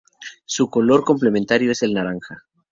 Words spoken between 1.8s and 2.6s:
el naranja.